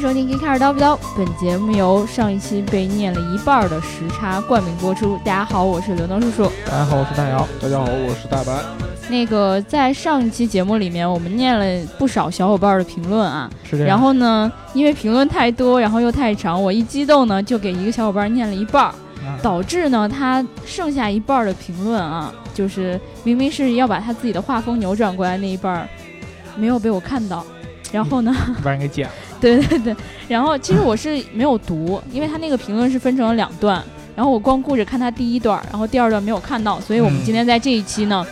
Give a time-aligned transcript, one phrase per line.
[0.00, 5.18] 迎收听《一开始叨不叨》，本节目由上一期被念了一半的时差冠名播出。
[5.18, 6.52] 大家好，我是刘能叔叔。
[6.64, 7.46] 大家好，我是大姚。
[7.60, 8.50] 大家好，我是大白。
[9.10, 13.50] 那个在上一期节目里面，我们念了不少小伙伴的评论啊。
[13.62, 13.88] 是这样。
[13.88, 18.90] 然后呢，因为评论太多，然后又太长，我一激动呢，就给一个小伙伴念了一半，
[19.42, 25.86] 导致呢他剩下一半的评论啊，就是明明是要把他自己的画风扭转过来那一半，
[26.56, 27.44] 没有被我看到。
[27.92, 29.12] 然后呢， 把人给剪了。
[29.58, 29.96] 对对对。
[30.28, 33.82] 然后其实我是没有读，因为他那个评论是分成了两段，
[34.14, 38.26] 然后我光顾着看他第一段，然后第二段没有看到，所以我们今天在这一期呢。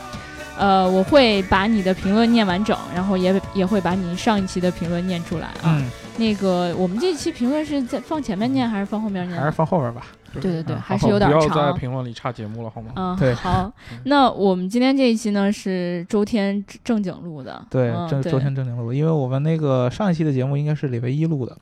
[0.61, 5.81] 呃，我会把你的评论念完整，然后也也会把你上一期的评论念出来啊。
[6.17, 9.39] 那个，我们这期评论是在放前面念还是放后面念？
[9.39, 10.03] 还是放后边吧。
[10.33, 11.41] 对对对，还是有点长。
[11.41, 12.93] 不要在评论里插节目了，好吗？
[12.97, 13.35] 嗯，对。
[13.35, 13.73] 好，
[14.05, 17.65] 那我们今天这一期呢是周天正经录的。
[17.71, 21.57] 对，周周天正经录，因为我们那个上一期的节目应该是礼拜一录的。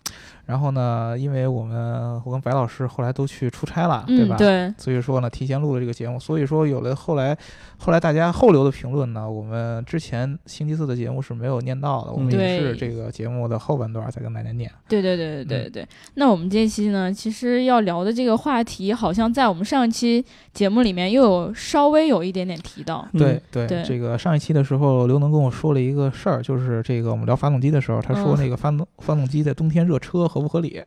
[0.47, 4.37] 然后呢，因为我们我跟白老师后来都去出差了，对吧？
[4.37, 4.73] 对。
[4.79, 6.21] 所以说呢，提前录了这个节目。
[6.21, 7.37] 所以说有了后来，
[7.79, 12.13] 后来大家后留的评论呢，我们之前星期四的节目是没有念到的。
[12.13, 14.71] 我们也是这个节目的后半段才跟大家念。
[14.89, 15.89] 对对对对对对。
[16.15, 23.05] 那我们这期呢，其实要聊的这个话题，好像在我们上一期节目里面又有稍微有一点点提到。
[23.13, 23.67] 对对。
[23.85, 30.29] 这个上一期的时候，刘能跟我说了一个事儿，就是这个我们聊发动机的时候，他说那个发动发动机在冬天热车。
[30.37, 30.83] 合不合理？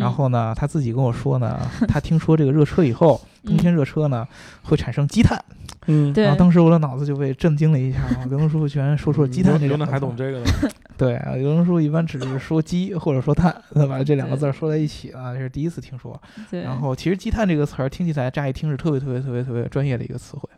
[0.00, 4.26] 然后呢，他自己跟我说呢，他听说这个热车以后，冬天热车呢
[4.62, 5.42] 会产生积碳。
[5.88, 6.24] 嗯，对。
[6.24, 8.24] 然后当时我的脑子就被震惊了一下啊！
[8.30, 9.68] 刘能叔叔居然说出了积碳这个。
[9.68, 10.46] 刘能还懂这个呢？
[10.96, 13.54] 对啊，刘能叔叔一般只是说积或者说碳，
[13.88, 16.20] 把这两个字说在一起啊， 这是第一次听说。
[16.50, 16.62] 对。
[16.62, 20.48] 然后其实积碳这个词儿听起来乍一听是特别特别特别特别专业的一个词汇。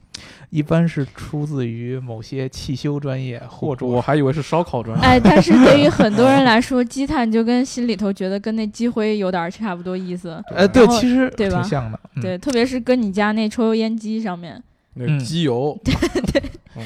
[0.51, 5.05] 一般是出自于某些汽修专业，或者我还以为是烧烤专业。
[5.05, 10.43] 哎，但是对于很多人来说，积碳就跟心里头觉得跟那积灰有点差不多意思。
[10.55, 11.61] 哎，对，其实对吧？
[11.63, 11.99] 挺像的。
[12.21, 14.63] 对，特别是跟你家那抽油烟机上面
[14.95, 16.43] 那机油， 对对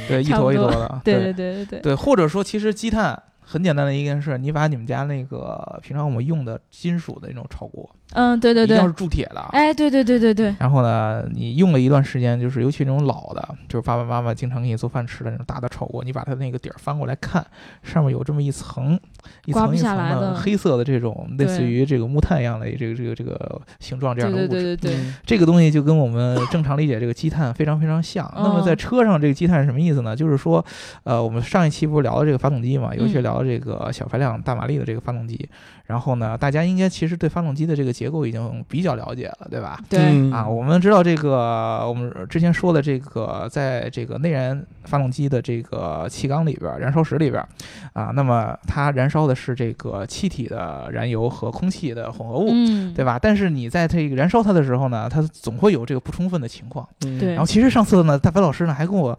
[0.09, 1.00] 对，一坨一坨的。
[1.04, 1.81] 对对对对对。
[1.81, 7.88] 对，或者说，其实积碳很简单的一件事，你把你们家那个平常我们用的金属的那种炒锅。
[8.12, 9.41] 嗯，对对对，一定是铸铁的。
[9.50, 10.55] 哎，对对对对对。
[10.60, 17.44] 然后呢，你用了一段时间，就是尤其那种老的，就是爸爸妈妈经常给你做饭吃的那种大的炒锅，你把它那个底儿翻过来看，
[17.82, 18.99] 上面有这么一层
[19.47, 24.49] 一层一层的黑色的这种类似于这个木炭一样的这个这个这个形状这样的物质。
[24.49, 25.00] 对对对对。
[25.25, 28.31] 这个东西就跟我们正常理解这个积碳非常非常像。
[28.37, 30.15] 那么在车上这个积碳是什么意思呢？
[30.15, 30.65] 就是说，
[31.03, 35.48] 呃，我们上一期不是聊了这个发动机嘛，尤其聊了这个小排量大马力的这个发动机。
[35.86, 39.78] 然后呢，大家应该其实对发动机的这个结构已经比较了解了，对吧？
[39.86, 47.46] 对啊，我们知道这个，我们之前说的这个，在这个内燃发动机的这个气缸里边，燃烧室里边，
[47.92, 52.48] 啊，那么它燃烧的是这个气体的燃油和空气的混合物，
[52.94, 53.18] 对吧？
[53.20, 56.88] 但是你在这个燃烧它的时候呢，它总会有这个不充分的情况。
[56.98, 57.32] 对。
[57.32, 59.18] 然后其实上次呢，大白老师呢还跟我。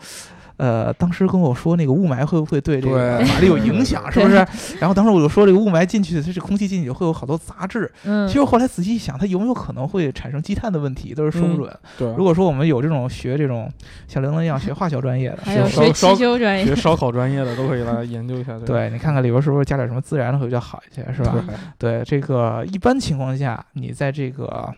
[0.57, 4.35] 呃，当时跟我说那个雾霾会不会对这个马力有影响，是不是？
[4.79, 7.91] 然后当时我就说这个雾霾进去，它这空气进去会有好多杂质。
[8.05, 11.77] 嗯，其实后来仔细一想，它有没有可能会产生积碳的问题，都是说不准。
[11.97, 13.69] 对，如果说我们有这种学这种
[14.07, 18.57] 像刘能一样学化学专业的，还有学汽修专业、学烧烤专业的，都可以来研究一下。
[18.59, 21.35] 对，你看看里边是不是加点什么自然的会比较好一些，是吧？
[21.77, 24.73] 对，这个一般情况下，你在这个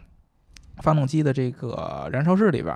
[0.77, 2.75] 发动机的这个燃烧室里边，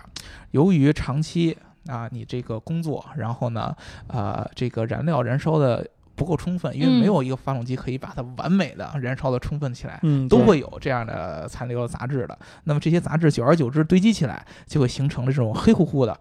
[0.51, 1.57] 由于长期。
[1.87, 3.75] 啊，你这个工作，然后呢，
[4.07, 12.37] 呃，这个燃料燃烧的不够充分，因为没有一个发动机可以把它完美的燃烧的充分起来，嗯，都会有这样的残留的杂质的。
[12.65, 16.15] 那么这些杂质久而久之堆积起来，就会形成了这种黑乎乎的，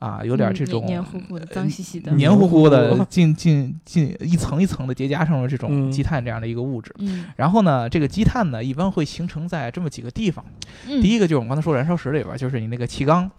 [0.00, 6.94] 啊，有点这种黏糊糊的、脏兮兮的、黏糊糊的，进进进一层一层的叠加上了这种积碳这样的一个物质。
[6.98, 10.44] 嗯，然后呢，这个积碳呢，一般会形成在这么几个地方。
[10.84, 13.30] 第一个就是我们刚才说燃烧室里边，就是你那个气缸。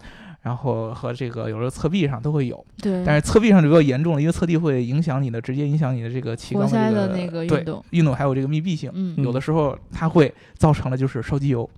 [0.48, 11.70] 然后和这个有时候侧壁上都会有，对，但是侧壁上就比较严重了，因为侧壁会影响你的，直接影响你的这个气缸的那个运动，运动还有这个密闭性，嗯，有的时候它会造成了就是烧机油，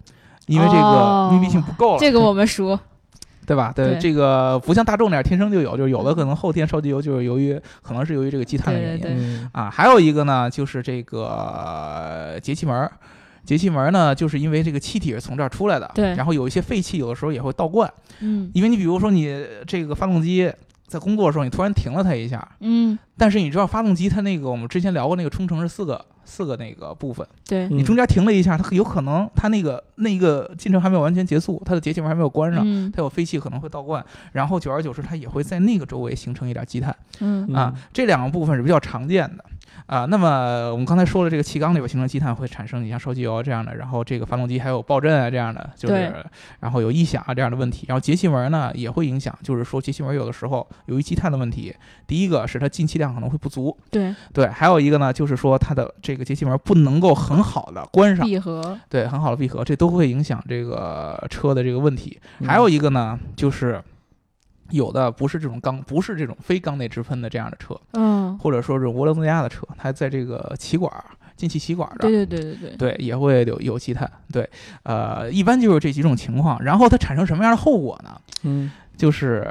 [0.45, 1.99] 因为这个密闭性不够了。
[1.99, 2.77] 这个我们熟，
[3.47, 3.73] 对吧？
[3.75, 9.67] 对，这个不像大众那样天生就有，就是有的可能后天烧机油就是由于可能是由于这个积碳的原因啊。
[9.67, 12.87] 还有一个呢，就是这个节气门。
[13.49, 20.53] 节气门呢，就是因为这个气体是从这儿出来的，对，然后有一些废气，有的时候也会倒灌，嗯，因为你比如说你这个发动机
[20.85, 27.27] 在工作的时候，你突然停了它一下，嗯，但是你知道发动机它那个我们之前聊过那个冲程是四个四个那个部分，
[27.71, 32.61] 你中间停了一下，它有可能它那个那个进程还没有完全结束，它的节气门还没有关上。
[32.63, 37.73] 嗯它有废气可能会倒灌，然后久而久之，它也会在那个周围形成一点积碳嗯啊。
[37.91, 39.43] 这两个部分是比较常见的
[39.85, 40.05] 啊。
[40.05, 46.13] 那么我们刚才说了，这个气缸里边形成积碳会产生你像烧机油这样的，然后这个发动机还有爆震啊这样的，就是
[46.59, 47.85] 然后有异响啊这样的问题。
[47.87, 51.75] 然后节气门呢也会影响，就是说节气门有的时候由于积碳的问题，
[52.07, 58.25] 第一个是它进气量可能会不足，对，对，还有一个呢就是说它的这个节气门不能够很好的关上。
[58.25, 62.19] 闭合，对，很好的闭合，这都会影响这个车的这个问题。
[62.39, 63.81] 嗯还有一个呢，就是
[64.71, 71.03] 有的不是这种缸，不是这种非缸内直喷的这样的车，嗯，或者说是涡轮增压的车，它在这个气管儿、
[71.35, 71.89] 进气气管。
[71.99, 74.09] 对对对对对，对，也会有有积碳。
[74.31, 74.49] 对，
[74.83, 76.61] 呃，一般就是这几种情况。
[76.63, 78.21] 然后它产生什么样的后果呢？
[78.43, 79.47] 嗯就是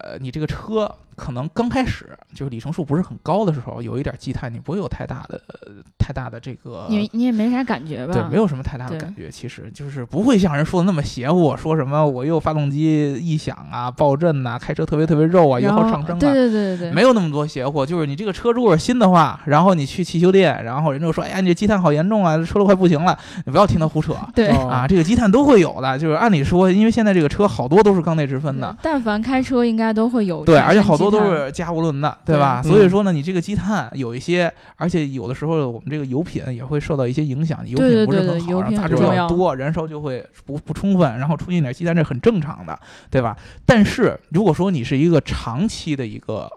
[0.00, 5.72] 呃，你这个车可能刚开始就是里程数不是很高的时候，有一点积碳，你不会有太大的、呃
[6.06, 8.12] 太大的这个你你也没啥感觉吧？
[8.12, 17.86] 对，没有什么太大的感觉，其实就是不会像人说的那么邪乎，说什么我又发动机异响啊、爆震呐、开车特别特别肉啊、油耗上升啊，对对对对对，没有那么多邪乎。
[17.86, 24.14] 就是你这个车如果是新的话，然后你去汽修店，然后人就说，哎呀，你这积碳好严重啊，这车都快不行了， 你不要听他胡扯。
[24.34, 24.48] 对。
[24.48, 32.62] 哦啊，这个积碳都会有的，就是按理说，因为现在这个车好多都是缸内直喷的，但凡开车应该都会有对，而且好多积碳都是加无轮的，对吧？
[32.62, 42.78] 所以说呢，你这个积碳有一些，而且有的时候我们这个油品也会受到一些影响，油品不是很好，杂质比较多，燃烧就会不不充分，然后出现一点积碳，这很正常的，
[43.10, 43.36] 对吧？
[43.64, 46.50] 但是如果说你是一个长期的一个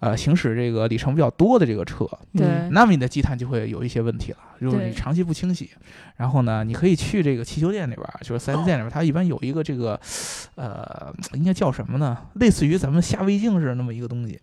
[0.00, 5.70] 呃行驶这个里程比较多的这个车，对嗯那么你的积碳就会有一些问题了，就是你长期不清洗，
[6.16, 10.00] 然后呢，你可以去这个汽修店里边儿，就是四 S 店里边儿，它一般有一个这个，
[10.54, 12.16] 呃，应该叫什么呢？
[12.34, 14.38] 类似于咱们下胃镜似的那么一个东西。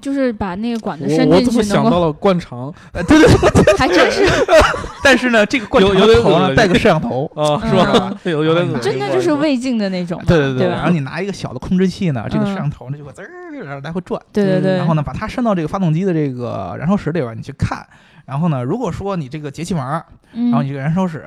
[0.00, 2.72] 就是把那个管子我我怎么伸进去，能够想到了灌肠？
[2.92, 3.28] 呃，对对
[3.62, 4.24] 对，还真是。
[5.02, 7.24] 但是呢，这个灌肠有有点恶心头呢带个摄像头。
[7.34, 8.20] 啊，嗯是吧？
[8.24, 12.46] 有有点恶心真的就是胃镜的那种嘛，对对对然后你拿一个小的控制器呢，这个嗯。
[12.48, 13.30] 摄像头呢就会滋儿
[13.64, 17.86] 然后来回转，对对对，然后呢把它伸到这个发动机的这个燃烧室里边，你去看。
[18.26, 19.84] 然后呢，如果说你这个节气门
[20.32, 21.24] 然后你这个燃烧室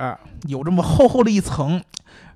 [0.47, 1.81] 有这么厚厚的一层，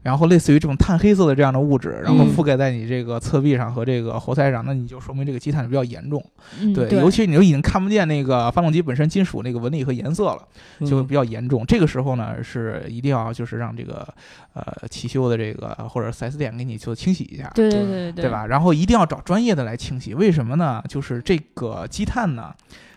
[0.03, 6.21] 然后类似于这种碳黑色的这样的物质，然后嗯覆盖在你这个侧壁上和这个活塞上，那你就说明这个积碳比较严重。
[6.59, 10.39] 对，嗯对，尤其你就已经看不见那个发动机本身金属那个纹理和颜色了，
[10.81, 11.65] 就会嗯比较严重。
[11.65, 14.07] 这个时候呢，是一定要就是让这个
[14.53, 17.49] 呃汽修的这个或者四 S 店给你做清洗一下。
[17.55, 18.29] 对对对对对？
[18.29, 18.45] 吧？
[18.45, 20.83] 然后一定要找专业的来清洗，为什么呢？
[20.89, 22.53] 就是这个积碳呢，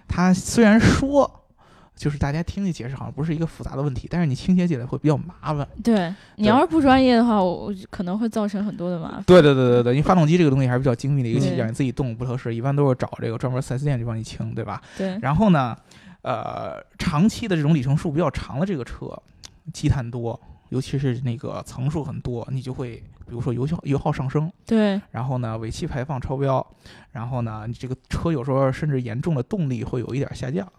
[0.09, 1.31] 它虽然说
[1.97, 5.67] 就是大家听起解释好像不是一个复杂的问题，但是你清洁起来会比较麻烦。
[5.83, 9.25] 对你要是不专业的话，我我可能会造成很多的麻烦。
[9.27, 14.81] 对对对对对，因为发动机这个东西还是比较精密的一个器对件，你自己动不合适，一般都是找这个专门四 S 店去帮你清，对吧？
[14.99, 15.75] 对，然后呢，
[16.21, 19.11] 呃，长期的这种里程数比较长的这个车，
[19.73, 20.39] 积碳多，
[20.69, 22.97] 尤其是那个层数很多，你就会
[23.27, 24.53] 比如说油耗油耗上升。
[24.67, 26.65] 对，然后呢，尾气排放超标，
[27.13, 30.71] 然后呢，你这个车有时候甚至严重的动力会有一点下降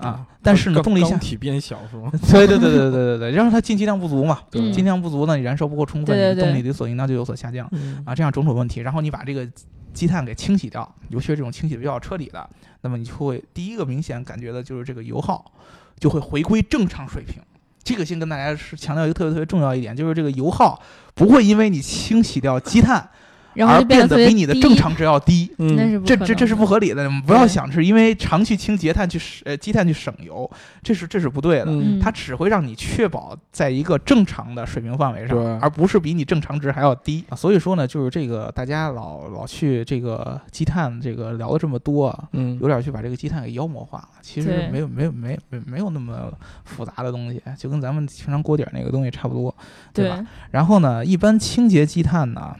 [0.00, 0.26] 啊。
[0.42, 2.10] 但是呢，钢动力下，体变小是吗？
[2.30, 8.80] 对对对对对对对，然后它进气量不足嘛， 嗯进气量不足呢，你燃烧不够充分，动力对理所应当就有所下降嗯啊，这样种种问题。
[8.80, 9.46] 然后你把这个
[9.92, 12.48] 积碳给清洗掉，尤其是这种清洗的比较彻底的，
[12.80, 15.52] 那么你就会第一个明显感觉的就是这个油耗
[15.98, 17.42] 就会回归正常水平。
[17.82, 20.80] 这个先跟大家是强调一个特别特别重要一点，就是这个油耗
[21.14, 23.08] 不会因为你清洗掉积碳
[23.54, 25.50] 然后而就变得比你的正常值要低。
[25.58, 30.50] 嗯那是不可这这这是不合理的，不要想是因为常去清洁碳去省呃积碳去省油，
[30.82, 31.66] 这是这是不对的。
[31.68, 37.24] 嗯它只会让你确保在一个正常的水平范围上，而不是比你正常值还要低。
[37.28, 44.08] 啊所以说呢，就是这个大家老老去这个积碳这个聊了这么多啊，嗯有点去把这个积碳给妖魔化了。
[44.22, 46.32] 其实没有没有没没没有那么
[46.64, 49.54] 复杂的东西，就跟咱们平常锅底儿那个东西差不多，
[49.92, 50.16] 对吧？
[50.16, 52.54] 对，然后呢，一般清洁积碳呢，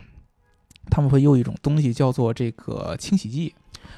[0.91, 3.55] 他们会用一种东西叫做这个清洗剂，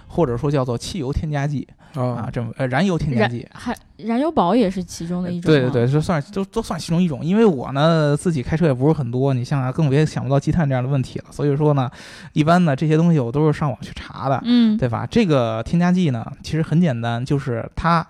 [0.06, 3.46] 或者说叫做汽油添加剂啊，啊，这么呃燃油添加剂。
[3.52, 5.50] 还燃油宝也是其中的一种。
[5.50, 7.24] 对对对，，这算都都算其中一种。
[7.24, 11.26] 因为我呢自己开车也不是很多，你像更别想不到积碳这样的问题了。
[11.30, 11.90] 所以说呢，
[12.32, 15.06] 一般呢这些东西我都是上网去查的，嗯，对吧？
[15.06, 18.06] 这个添加剂呢，其实很简单，就是它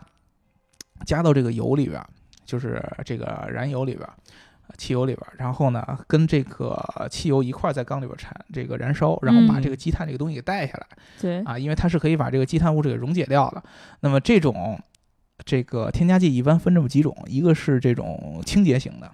[1.05, 2.07] 加到这个油里边儿，
[2.47, 4.09] 就是这个燃油里边
[4.77, 6.79] 汽油里边儿，然后呢，跟这个
[7.11, 10.87] 汽油一块儿在缸里边儿产这个燃烧，然后把嗯这个积碳这个东西给带下来、
[11.21, 13.63] 对，啊，因为它是可以把这个积碳物质给溶解掉的。
[14.01, 14.79] 那么这种
[15.45, 19.11] 这个添加剂一般分这么几种，一个是这种清洁型的，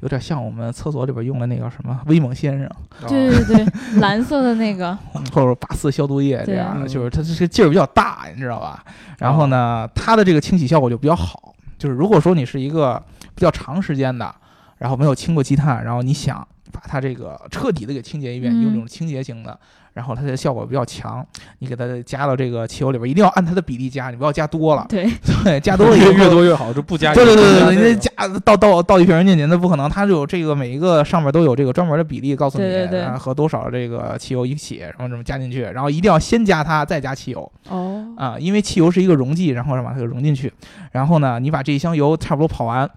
[0.00, 2.70] 有点像我们厕所里边用的那个什么威猛先生，
[3.08, 3.66] 对对对，
[4.00, 4.96] 蓝色的那个，
[5.32, 8.84] 或者八四消毒液这样的，嗯就是它这个劲儿比较大，你知道吧？
[9.18, 11.54] 然后呢，它的这个清洗效果就比较好。
[11.78, 13.00] 就是如果说你是一个
[13.36, 14.34] 比较长时间的，
[14.78, 19.58] 然后没有清过积碳，然后你想把它这个彻底的给清洁一遍，嗯用这种清洁型的，
[19.94, 21.26] 然后它的效果比较强，
[21.60, 25.10] 你给它加到这个汽油里边，一定要按它的比例加，你不要加多了，对，
[25.44, 40.52] 对， 加多了越多越好，就不加对对对对对，对你这加倒倒倒一瓶进去，那不可能，它就有这个每一个上面都有这个专门的比例，告诉你对对对啊和多少这个汽油一起，然后这么加进去，然后一定要先加它，再加汽油哦，啊，因为汽油是一个溶剂，然后让把它给溶进去，
[40.92, 42.88] 然后呢，你把这一箱油差不多跑完。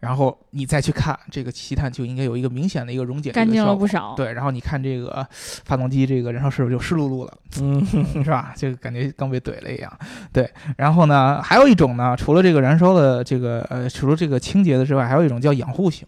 [0.00, 4.14] 然后你再去看这个气碳，就应该有一个明显的一个溶解的干净了不少。
[4.16, 5.26] 对，然后你看这个
[5.64, 7.84] 发动机这个燃烧室就湿漉漉了，嗯，
[8.22, 8.52] 是吧？
[8.56, 9.92] 就感觉刚被怼了一样。
[10.32, 16.06] 对，然后呢，还有一种呢，除了这个燃烧的这个呃，除了这个清洁的之外，还有一种叫养护型，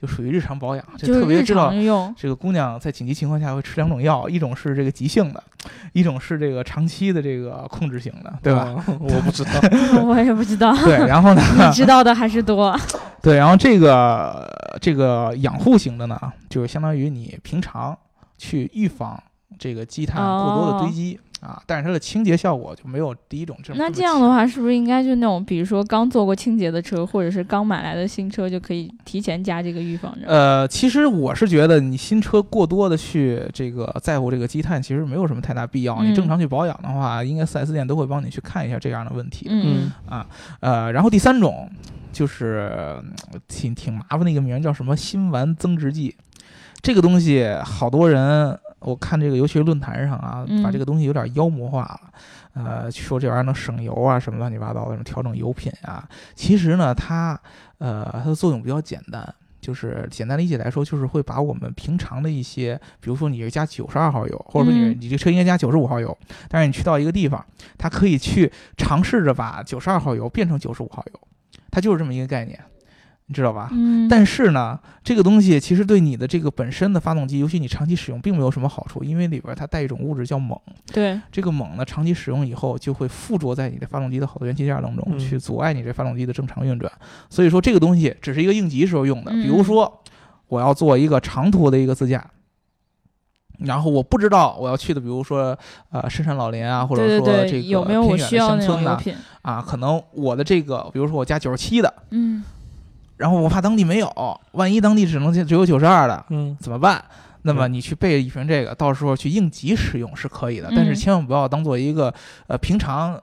[0.00, 1.72] 就属于日常保养，就特别知道，
[2.16, 5.42] 这个姑娘在紧急情况下会吃两种药，一种是这个急性的，
[5.92, 8.62] 一种是这个长期的这个控制型的，对吧？
[8.62, 8.84] 啊？
[8.98, 9.50] 我不知道
[10.02, 12.74] 我也不知道，对，然后呢，你知道的还是多。
[13.22, 14.48] 对，然后这个
[14.80, 17.96] 这个养护型的呢，就是相当于你平常
[18.38, 19.22] 去预防
[19.58, 21.18] 这个积碳过多的堆积。
[21.40, 23.78] 啊，但是它的清洁效果就没有第一种这么。
[23.78, 30.28] 那这样的话，是不是应该就那种，比如说刚做过清洁的车，或者是刚买来的新车，就可以提前加这个预防针？
[30.28, 36.02] 呃，其实我是觉得你新车过多的去这个在乎这个积碳，其实没有什么太大必要。
[36.02, 39.46] 你正嗯常去保养的话，应该 4S 店都会帮你去看一下这样的问题。
[39.48, 40.26] 嗯啊
[40.60, 41.70] 呃，然后第三种
[42.12, 42.70] 就是
[43.02, 46.14] 嗯挺挺麻烦的一个名儿，叫什么辛烷增值剂。
[46.82, 52.00] 这个东西好多人，我看这个尤其是论坛上啊，把嗯这个东西有点妖魔化了。
[52.52, 56.08] 呃，说这玩意儿能省油啊，什么乱七八糟的，什么调整油品啊。
[56.34, 57.40] 其实呢，它
[57.78, 66.16] 呃它的作用比较简单，就是简单理解来说，就是会把我们平常的一些，比如说你是加九十二号油，或者说你、嗯你这车应该加九十五号油，
[66.48, 67.44] 但是你去到一个地方，
[67.78, 71.20] 它可以去尝试着把九十二号油变成九十五号油，
[71.70, 72.58] 它就是这么一个概念，
[73.30, 73.68] 你知道吧？
[73.70, 80.60] 嗯，但是呢，这个东西其实对你的这个本身的发动机，尤其你长期使用，并没有什么好处，因为里边它带一种物质叫锰。
[80.92, 86.90] 对，这个锰呢，长期使用以后就会附着在你的发动机的好多元器件当中，嗯去阻碍你这发动机的正常运转。
[87.28, 89.30] 所以说，这个东西只是一个应急时候用的。
[89.30, 90.02] 嗯比如说，
[90.48, 92.28] 我要做一个长途的一个自驾。
[93.60, 95.56] 然后我不知道我要去的，比如说
[95.90, 99.14] 呃深山老林啊，或者说这个偏远的需要那种乡村呐油品？
[99.42, 102.42] 啊，可能我的这个，比如说我加九十七的，嗯，
[103.20, 104.10] 然后我怕当地没有，
[104.52, 107.04] 万一当地只能只有九十二的，嗯，怎么办？
[107.42, 112.12] 那么你去备一瓶这个，到时候去应急使用是可以的，但是嗯千万不要当做一个
[112.46, 113.20] 呃平常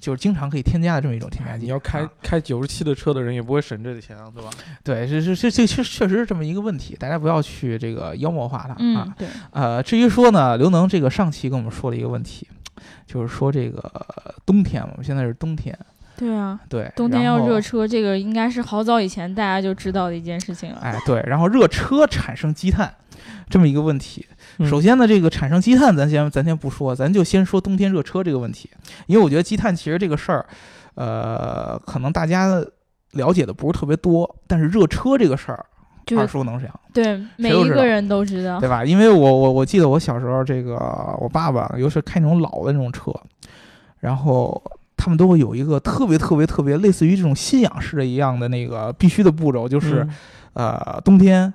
[0.00, 1.64] 就是经常可以添加的这么一种添加剂。
[1.64, 4.50] 你要开啊开九十七的车的人也不会省这个钱啊，对吧？
[4.82, 12.48] 对，这这这这确确实是这么一个问题，大家不要去这个妖魔化它嗯啊。，对，呃，至于说呢，刘能这个上期跟我们说了一个问题，
[13.06, 15.78] 就是说这个呃冬天嘛，我们现在是冬天，
[16.16, 20.78] 对啊，对，冬天要热车，这个应该是好早以前大家就知道的一件事情了。
[20.80, 22.94] 哎，对，然后热车产生积碳
[23.50, 24.26] 这么一个问题。
[24.58, 28.70] 嗯首先呢，这个产生积碳，咱先咱先不说，咱就先说冬天热车这个问题，
[29.06, 30.46] 因为我觉得积碳其实这个事儿，
[30.94, 32.62] 呃，可能大家
[33.12, 35.66] 了解的不是特别多，但是热车这个事儿耳
[36.06, 38.60] 就是熟能详，对每一个人都知道。
[38.60, 38.84] 对吧？
[38.84, 40.76] 因为我我我记得我小时候，这个
[41.18, 43.12] 我爸爸尤其是开那种老的那种车，
[43.98, 44.62] 然后
[44.96, 50.02] 他们都会有一个特别特别特别类似于这种信仰式的一样的那个必须的步骤，就是。
[50.02, 50.10] 嗯。
[50.54, 51.52] 呃，冬天，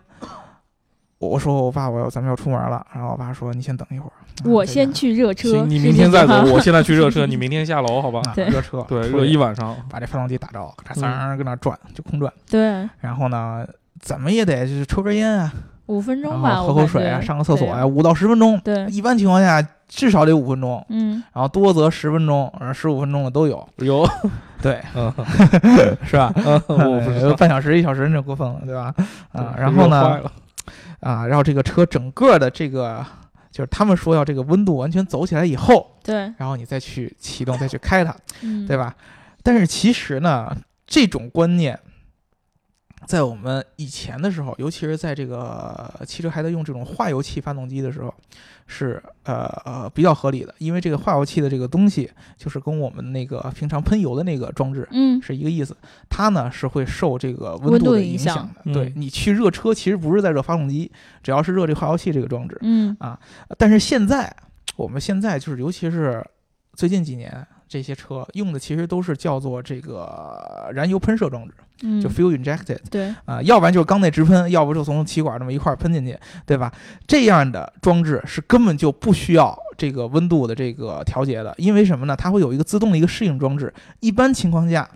[1.19, 8.21] 我我说我爸我要咱们要出门了，然后我爸说你先等一会儿，啊我先去热车，行，你明天再走，我现在去热车， 你明天下楼，好吧？
[8.35, 11.33] 热车，对，热一晚上，把这发动机打着，咔嚓嗯。
[11.33, 12.85] 嚓搁那转，就空转，对。
[12.99, 13.65] 然后呢，
[14.01, 15.53] 怎么也得就是抽根烟啊，
[15.85, 17.85] 五分钟然吧，后喝口水啊，上个厕所呀、对。
[17.85, 24.07] 五到十分钟，对，一般情况下至少得五分钟，嗯，然后多则十分钟，呃十五分钟的都有，有，
[24.61, 25.11] 对，嗯，
[26.05, 26.31] 是吧？
[26.35, 28.93] 嗯我不知道，呃半小时一小时那过分了，对吧？
[29.33, 30.21] 啊，然后呢
[31.01, 33.05] 啊，然后这个车整个的这个，
[33.51, 38.93] 就是他们说要这个温度完全走起来以后，对，然后你再去启动，再去开它，嗯，对吧？
[39.41, 40.55] 但是其实呢，
[40.85, 41.79] 这种观念，
[43.09, 48.13] 在我们以前的时候，尤其是在这个汽车还在用这种化油器发动机的时候，
[48.67, 54.87] 是呃呃比较合理的，因为这个化油器的这个东西，就是跟我们那个平常喷油的那个装置。
[54.91, 55.75] 嗯，是一个意思，
[56.07, 58.61] 它呢是会受这个温温度度的的影响的。
[58.65, 60.91] 嗯对你去热车，其实不是在热发动机，
[61.23, 62.55] 只要是热这化油器这个装置。
[62.61, 62.95] 嗯，
[63.57, 64.31] 但是现在，
[64.75, 66.23] 我们现在就是，尤其是
[66.73, 76.73] 最近几年，这些车用的其实都是叫做这个燃油喷射装置，嗯就 fuel injected 对，啊、要不然就是缸内直喷，要不就从气管这么一块儿喷进去，对吧？
[77.05, 82.15] 这样的装置是根本就不需要这个温度的这个调节的，因为什么呢？
[82.15, 83.71] 它会有一个自动的一个适应装置。
[83.99, 84.89] 一般情况下，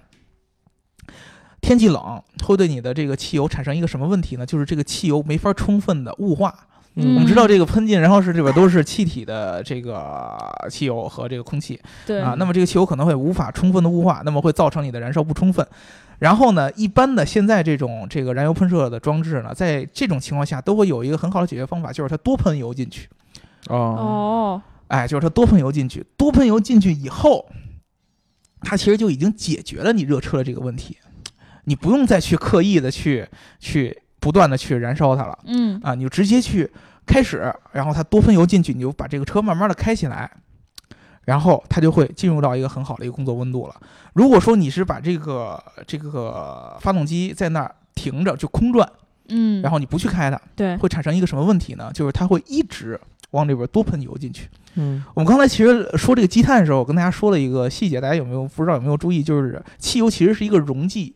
[1.61, 4.45] 天气冷会对你的这个汽油产生一个什么问题呢？
[4.45, 6.67] 就是这个汽油没法充分的雾化。
[6.95, 7.15] 嗯。
[7.15, 10.37] 我们知道这个喷进然后是里边都是气体的这个
[10.69, 11.79] 汽油和这个空气。
[12.05, 12.19] 对。
[12.21, 15.65] 啊，那么这个汽油可能会无法充分的雾化，那么会造成你的燃烧不充分。
[16.19, 23.09] 然后呢，一般的现在这种这个燃油喷射的装置呢，在这种情况下都会有一个很好的解决方法，就是它多喷油进去。
[23.67, 27.49] 哦，哦，哎，就是它多喷油进去，多喷油进去以后，
[28.61, 30.97] 它其实就已经解决了你热车的这个问题，
[31.65, 33.27] 你不用再去刻意的去
[33.59, 35.37] 去不断的去燃烧它了。
[35.43, 36.71] 嗯啊，你就直接去
[37.05, 40.31] 开始，然后它多喷油进去，你就把这个车慢慢的开起来，
[41.25, 43.75] 然后它就会进入到一个很好的一个工作温度了。
[44.13, 48.89] 如果说你是把这个这个发动机在那儿停着就空转，
[49.27, 51.91] 嗯，然后你不去开它，对，会产生一个什么问题呢？
[51.93, 52.97] 就是它会一直
[53.31, 54.47] 往里边多喷油进去。
[54.75, 59.21] 嗯，我们刚才其实说这个积碳的时候，我跟大家说了一个细节，大家有没有不知道有没有注意？
[59.21, 61.13] 就是汽油其实是一个溶剂，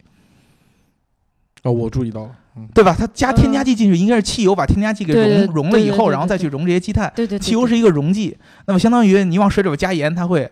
[1.63, 2.95] 哦，我注意到了，嗯，对吧？
[2.97, 7.11] 它加添加剂进去，应该是汽油把添加剂给对对溶溶了以后，然后再去溶这些积碳。
[7.15, 10.49] 对对，汽油是一个溶剂，那么相当于你往水里边加盐，它会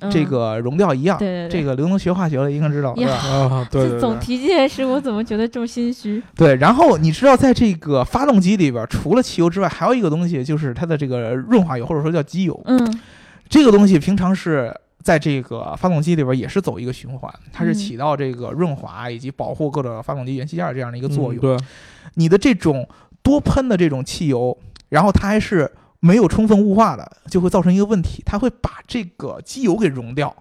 [0.00, 1.16] 嗯这个溶掉一样。
[1.18, 2.90] 对对对这个刘能学化学了，应该知道？
[2.90, 6.22] 啊，对这对对，总提这件事，我怎么觉得这么心虚？
[6.36, 6.54] 对。
[6.56, 12.60] 然后你知道，在这个发动机里边，除了汽油之外，还有一个东西，就是它的这个润滑油，或者说叫机油。
[12.66, 13.00] 嗯
[13.46, 14.74] 这个东西平常是
[15.04, 21.36] 在这个发动机里边也是走一个循环，它是嗯起到这个润滑以及保护各种发动机元器件这样的一个作用。
[21.36, 21.66] 嗯对，
[22.14, 22.88] 你的这种
[23.22, 24.56] 多喷的这种汽油，
[24.88, 25.70] 然后它还是
[26.00, 30.34] 没有充分雾化的，就会造成一个问题，它会把这个机油给溶掉，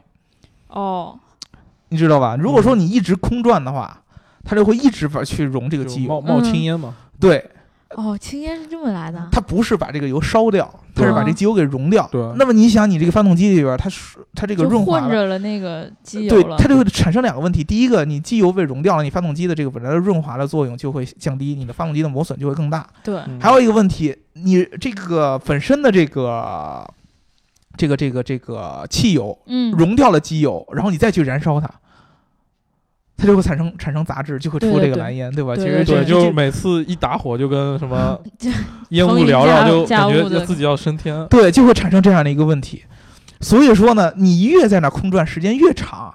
[0.70, 1.20] 哦，
[1.90, 2.38] 你知道吧？
[2.38, 4.02] 如果说你一直空转的话，
[4.46, 6.10] 它就会一直把去溶这个机油。
[6.10, 7.50] 冒冒嗯青烟嘛，对，
[7.96, 9.28] 哦，青烟是这么来的。
[9.32, 12.08] 它不是把这个油烧掉，它是把这机油给溶掉。
[12.12, 15.02] 对那么你想，你这个发动机里边，它是它这个润滑。
[15.02, 17.64] 混着了那个机油对，了，它就会产生两个问题。
[17.64, 22.88] 第一个，你机油被溶掉了，你发动机的这个本来的润滑的作用就会降低，你的发动机的磨损就会更大。
[23.04, 26.88] 对，嗯还有一个问题，你这个本身的这个
[27.78, 31.70] 这个这个这个汽油嗯，溶掉了机油，然后你再去燃烧它，
[33.24, 35.56] 它就会产生产生杂质，就会出这个蓝烟，对吧？
[35.56, 38.20] 对其实对，就每次一打火就跟什么
[38.90, 41.26] 烟雾缭绕，就感觉自己要升天。
[41.30, 42.84] 对就会产生这样的一个问题。
[43.40, 46.14] 所以说呢，你越在那空转时间越长。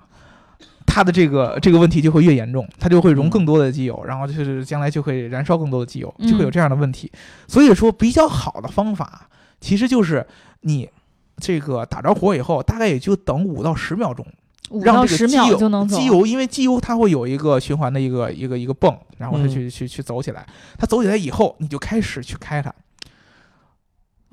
[0.91, 7.13] 它的这个这个问题就会越严重，它就会溶嗯更多的机油，然后就是将来就会燃烧更多的机油，嗯就会有这样的问题。
[7.47, 9.29] 所以说，比较好的方法
[9.61, 10.27] 其实就是
[10.63, 10.89] 你
[11.37, 14.27] 这个打着火以后，大概也就等五到十秒钟，
[14.71, 15.97] 五让到十秒这个机油就能走。
[15.97, 20.47] 机油，因为机油它会有一个循环的一个一个一个泵，然后它嗯去、去去走起来。
[20.77, 22.73] 它走起来以后，你就开始去开它，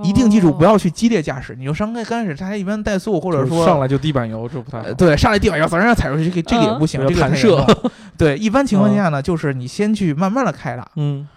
[0.03, 1.55] 一定记住不要要去激烈驾驶。
[1.55, 4.93] 你就上开刚开始，它一般怠速或者说上来就地板油，这不太好呃，。
[4.93, 7.91] 对，上来地板油早上踩出去，这个这个也嗯不行，要这个太弹射严重了。
[8.17, 11.27] 对，一般情况下呢，就是你先去慢慢的开它，嗯，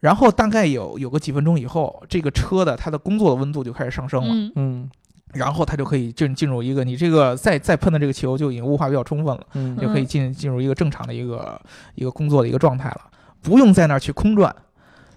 [0.00, 4.28] 然后大概有有个几分钟以后，这个车的它的工作的温度就开始上升了。
[4.30, 4.90] 嗯嗯
[5.34, 11.60] 然后它就可以进进入一个你这个再再喷的这个汽油就已经雾化比较充分了，嗯就可以进进入一个正常的一个
[11.94, 13.00] 一个工作的一个状态了，
[13.42, 14.54] 不用在那儿去空转。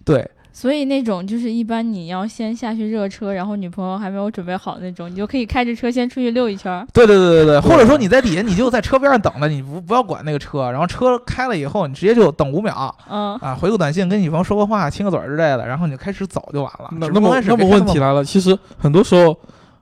[0.03, 6.83] 对所以那种就是一般你要先下去热车，然后女朋友还没有准备好那种，你就可以开着车先出去溜一圈儿。
[6.91, 16.89] 对对对对对，或者说你在底下你就在车边上等着，你不不要管那个车，然后车开了以后，你直接就等五秒嗯，啊，回个短信跟女朋友说个话，亲个嘴儿之类的，然后你就开始走就完了。
[16.93, 19.37] 那那么那么问题来了，其实很多时候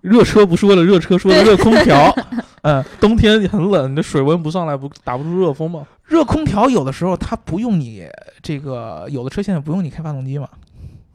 [0.06, 2.14] 热车不是为了热车，是为了热空调。
[2.62, 5.86] 嗯，冬天你很冷，你的水温不上来，不打不出热风吗？
[6.06, 8.08] 热空调有的时候它不用你
[8.42, 10.48] 这个，有的车现在不用你开发动机嘛。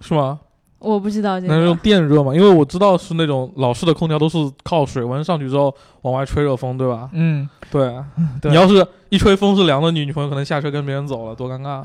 [0.00, 0.40] 是吗？
[0.78, 1.76] 我不知道这那是用。
[1.78, 2.34] 电热嘛？
[2.34, 7.10] 因为我知道是那种老式的空调都是靠水温上去之后往外吹热风，对吧？
[7.12, 7.94] 嗯，对，
[8.40, 11.84] 对你要是一吹风是凉的，你女朋友可能下车跟别人走了，多尴尬。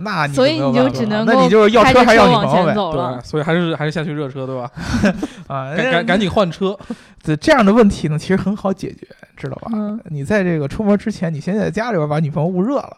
[0.00, 2.66] 那你所以你就只能那你就是要车还是要往女朋友呗？
[2.66, 3.24] 前走了对，。
[3.24, 4.70] 所以还是还是下去热车，对吧？
[5.48, 6.78] 啊，赶赶赶紧换车。
[7.24, 9.06] 对这样的问题呢，其实很好解决，
[9.36, 9.70] 知道吧？
[9.74, 12.96] 嗯，你在这个出门之前，你先在家里边把女朋友捂热了，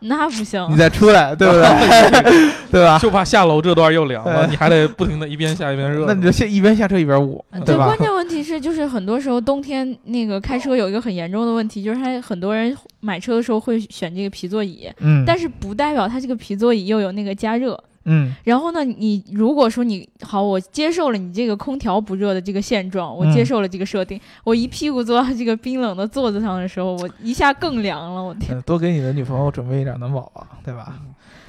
[0.00, 0.66] 那不行。
[0.70, 2.52] 你再出来，对不对？
[2.70, 2.98] 对吧？
[3.02, 6.06] 就怕下楼这段又凉了，你还得不停的一边下一边热。
[6.06, 7.98] 那你就先一边下车一边捂，呃对吧关？
[7.98, 28.56] 键问题是，就是很多时候冬天那个开车有一个很严重的问题，就是他很多人买车的时候会选这个皮座椅，嗯，但是不代表它这个皮座椅又有那个加热，嗯然后呢，你如果说你好，我接受了你这个空调不热的这个现状，我嗯接受了这个设定，我一屁股坐到这个冰冷的座子上的时候，我一下更凉了，我天！
[28.56, 30.94] 嗯，多给你的女朋友准备一点暖宝宝，对吧？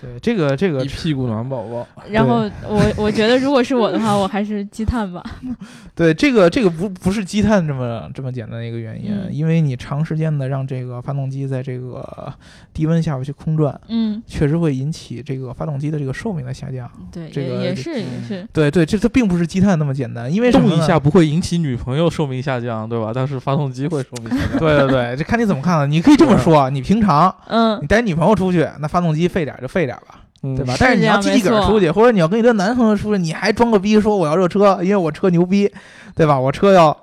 [0.01, 5.23] 对，这个这个一屁股暖宝宝，然后我我觉得如果是我的话，我还是积碳吧。
[5.95, 12.33] 对这个这个不不是积碳这么这么简单的一个原因，嗯因为你长时间的让这个发动机在这个
[12.73, 16.89] 低温下边去空转，嗯，确实会引起这个发动机的这个寿命的下降。
[17.12, 20.99] 对，这个也也是也嗯是，对对，这它并不是积碳那么简单，因为什么呢动一下。
[20.99, 23.13] 不会引起女朋友寿命下降，对吧？
[23.15, 24.59] 但是发动机会寿命下降。
[24.59, 25.88] 对对对，这看你怎么看了。
[25.88, 30.73] 你可以这么说，你平常嗯你带女朋友出去，那发动机费点儿就费点儿吧，嗯对吧？
[30.73, 35.71] 是但是你要自己个儿出去，或者你要跟你的男朋友出去，你还装个逼说我要热车，因为我车牛逼，
[36.15, 36.39] 对吧？
[36.39, 36.95] 我车要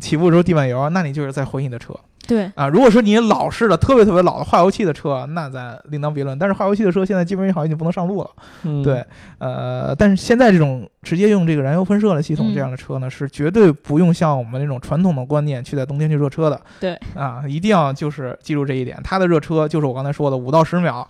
[0.00, 1.94] 起步的时候地板油，那你就是在毁你的车
[2.28, 2.66] 对，啊。
[2.66, 6.36] 如果说你老式的、特别特别老的化油器的车，那咱另当别论。
[6.36, 8.30] 但是化油器的车现在基本上好像已经不能上路了，
[8.64, 9.04] 嗯对，
[9.38, 16.60] 呃，但是现在这种直接用这个燃油喷射的系统嗯这样的车呢，是绝对不用像我们那种传统的观念去在冬天去热车的。
[16.80, 21.08] 对啊，一定要就是记住这一点，它的热车就是我刚才说的五到十秒，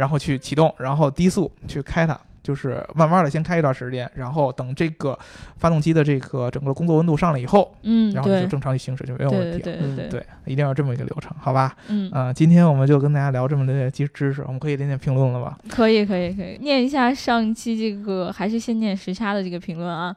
[0.00, 2.18] 然后去启动，然后低速去开它。
[2.42, 5.16] 就是慢慢的先开一段时间，然后等这个
[5.58, 11.76] 发动机的这个整个工作温度上来以后，嗯，然后你就，正常去行驶就没有问题对对对，对，一定要这么一个流程，好吧？
[11.88, 15.58] 嗯，啊、今天我们就跟大家聊这么多知知识，我们可以点点评论了吧？
[15.68, 20.16] 可以可以可以，念一下上一期这个，还是先念时差的这个评论啊。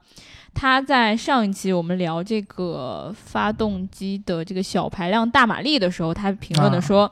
[0.54, 7.12] 他在上一期我们聊这个发动机的这个小排量大马力的时候，他评论的说，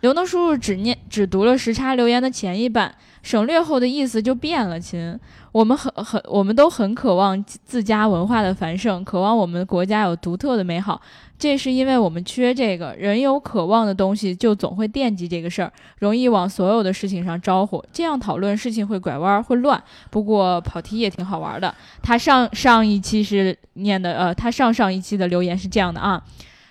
[0.00, 4.78] 刘能叔叔只念只读了时差留言的前一半，省略后的意思就变了。
[4.78, 5.18] 亲，
[5.50, 11.00] 我们很很我们都很渴望自家文化的繁盛，渴望我们国家有独特的美好。
[11.36, 15.72] 这是因为我们缺这个，人有渴望的东西，就总会惦记这个事儿。
[15.98, 19.80] 容易往所有的事情上招呼，这样讨论事情会拐弯儿，会乱。
[20.10, 21.72] 不过跑题也挺好玩的。
[22.02, 26.20] 他上上一期是念的，呃，他上上一期的留言是这样的啊，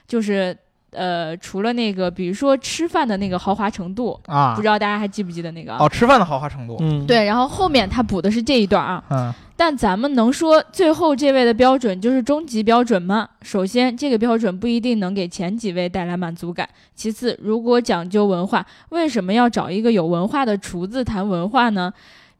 [0.06, 0.58] 就是
[0.91, 5.78] 呃，除了那个，比如说吃饭的那个豪华程度，啊不知，道大家还记不记得那个啊？
[5.82, 13.28] 哦，吃饭的豪华程度，嗯，对，然后后面他补的是这一段啊，嗯但咱们能说最后这位的标准就是终极标准吗？
[13.41, 16.69] 首先，这个标准不一定能给前几位带来满足感。
[16.93, 21.91] 其次，如果讲究文化，为什么要找一个有文化的厨子谈文化呢？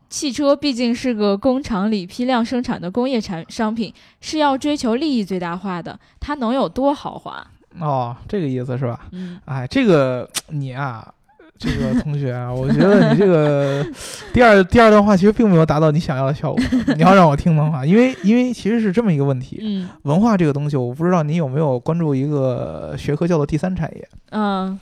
[0.10, 7.46] 汽车毕竟是个工厂里批量生产的工业产商品，是要追求利益最大化的，它能有多豪华？
[7.80, 9.00] 哦，这个意思是吧？
[9.12, 11.08] 嗯，哎，这个你啊，
[11.58, 13.86] 这个同学啊，我觉得你这个
[14.34, 16.64] 第二第二段话其实并没有达到你想要的效果。
[16.96, 24.08] 你要让我听的话，因为因为其实是这么一个问题，嗯文化这个东西，我不知道你有没有关注一个学科叫做第三产业。
[24.32, 24.78] 嗯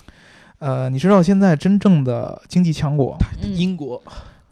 [0.59, 4.01] 呃，你知道现在真正的经济强国，嗯，英国，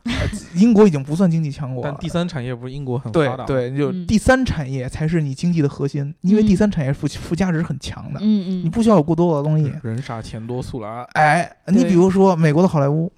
[0.55, 1.91] 英国已经不算经济强国了。
[1.91, 4.05] 但第三产业不是英国很发达对，对，就嗯。
[4.05, 6.45] 第三产业才是你经济的核心，因为嗯。
[6.45, 9.71] 第三产业附附加值很强的，嗯嗯，你不需要有过多的东西。
[9.81, 13.11] 人傻钱多速来，哎，你比如说美国的好莱坞、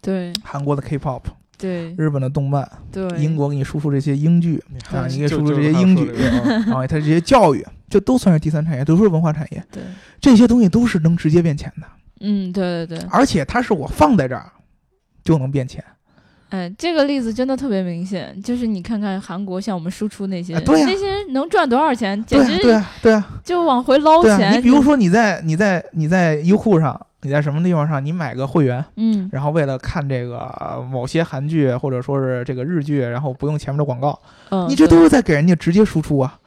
[0.00, 0.32] 对。
[0.44, 1.22] 韩国的 K-pop、
[1.58, 1.92] 对。
[1.96, 6.10] 日本的动漫、对，英国给你输出这些英剧啊，你给输出这些英剧
[6.72, 9.82] 啊，它这些教育，这都算是第三产业，都是文化产业，对，
[10.20, 11.86] 这些东西都是能直接变钱的，
[12.20, 13.08] 嗯对对对。
[13.10, 14.52] 而且它是我放在这儿
[15.24, 15.84] 就能变钱。
[16.54, 24.22] 哎，这个例子真的特别明显，就是你看看韩国向我们输出那些，哎对呀那些人能赚多少钱，简直啊，对啊，就往回捞。
[24.22, 24.52] 钱。
[24.56, 34.16] 你比如说你在你在你在优酷上，你在什么地方上，你买个会员，嗯，然后为了看这个呃某些韩剧或者说是这个日剧，然后不用前面的广告，
[34.50, 36.38] 嗯，你这都是在给人家直接输出啊。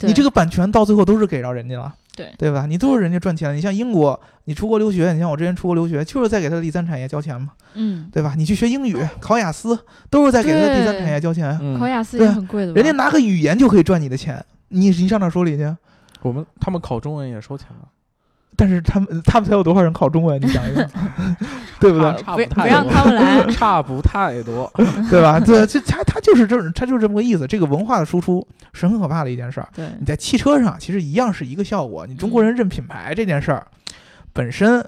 [0.00, 2.66] 你这个版权到最后都是给着人家了，对对吧？
[2.66, 3.54] 你都是人家赚钱的。
[3.54, 8.34] 你像英国，你出国留学，你像我之前出国留学，就是在给他的第三产业交钱嘛，嗯，对吧？
[8.36, 9.78] 你去学英语、考雅思，
[10.10, 11.56] 都是在给他的第三产业交钱。
[11.60, 15.76] 嗯考雅思也很贵的，人家拿个语言就可以赚你的钱，你你上哪说理去？
[16.22, 17.88] 我们他们考中文也收钱了，
[18.56, 20.40] 但是他们他们才有多少人考中文？
[20.40, 20.90] 你想一想，
[21.80, 22.12] 对不对？
[22.12, 24.70] 不差不太不让多他们来 差不太多。
[25.10, 25.38] 对吧？
[25.38, 27.46] 对，就他他就是这他就是这么个意思。
[27.46, 29.68] 这个文化的输出是很可怕的一件事儿。
[29.74, 32.06] 对，你在汽车上其实一样是一个效果。
[32.06, 33.66] 你中国人认品牌这件事儿，
[34.32, 34.84] 本身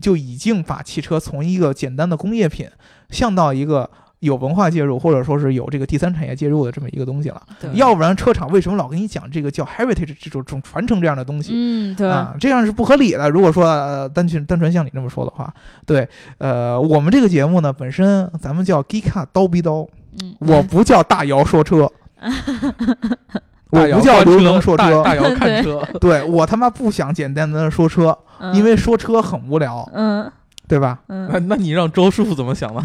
[0.00, 2.68] 就已经把汽车从一个简单的工业品，
[3.10, 3.88] 向到一个
[4.24, 7.40] 有文化介入，或者说是有这个第三产业介入的这么一个东西了。
[7.60, 11.52] 对要不然车厂为什么老跟你讲这个叫 heritage 这种这种传承这样的东西？
[11.54, 13.28] 嗯对，啊，这样是不合理的。
[13.30, 15.52] 如果说、呃、单纯单纯像你这么说的话，
[15.86, 16.08] 对，
[16.38, 19.86] 呃，我们这个节目呢，本身咱们叫 Geek 刀逼刀，
[20.22, 21.90] 嗯，我不叫大姚说车，
[23.70, 30.30] 我不叫刘能说车，大大姚看车， 对我他妈不想简单的说车，嗯因为说车很无聊，嗯
[30.66, 31.00] 对吧？
[31.08, 32.82] 那嗯，那你让周师傅怎么想呢？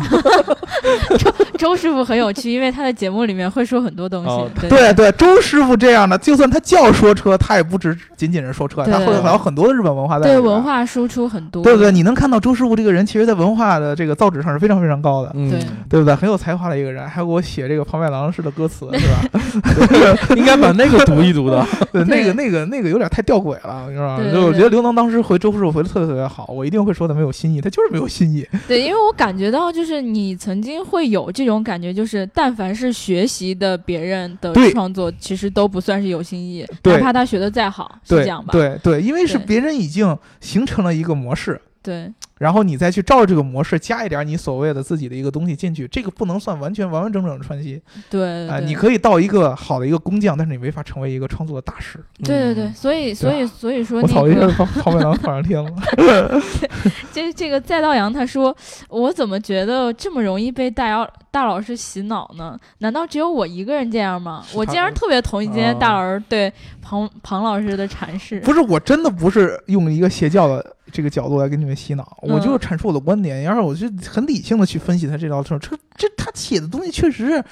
[1.17, 1.29] 周
[1.76, 4.67] 师傅很有趣，因为他的节目里面会说很多东哦西。
[4.67, 10.60] 对对对，周师傅这样的，就算他叫说车，他也不只仅仅是说车，对他会还有很多的日本文化在对文。
[10.60, 11.63] 化输出很多。
[11.63, 16.13] 对不对，你能看到周师傅这个人，其实在文化的这个造纸上是非常非常高的，嗯对对不对？
[16.13, 20.17] 很有才华的一个人，还给我写这个庞麦郎式的歌词， 是吧？
[20.36, 21.65] 应该把那个读一读的。
[21.93, 24.17] 对，那个那个那个有点太吊诡了，是吧？
[24.17, 28.45] 对对就我觉得刘能当时回周师傅回的特别特别好，我一定会说他没有新意，他就是没有新意。
[28.67, 38.52] 对，因为我感觉到，就是你曾经会有这种感觉，就是但凡是学习的别人的创作，其实都不算是有新意，哪怕他学的再好，是这样吧？
[38.52, 52.04] 对对，因为是别人已经形成了一个模式，对然后你再去照着这个模式加一点你所谓的自己的一个东西进去，这个不能算完全完完整整的川西啊、对对你可以到一个好的一个工匠，但是你没法成为一个创作的大师。
[52.23, 55.71] 对对对，所以所以所以说那我操，一下个把庞麦郎放上天了。
[57.13, 58.56] 这这个再道阳他说，
[58.88, 62.58] 我怎么觉得这么容易被大姚大老师洗脑呢？
[62.78, 64.45] 难道只有我一个人这样吗？
[64.54, 68.39] 我竟然特别同意今天大老师对庞庞老师的阐释。
[68.39, 77.43] 不是，我真的不是用一个邪教的这个角度来给你们洗脑，我就是阐述我的观点，然后我就很理性的去分析他这条车，这这他写的东西确实是。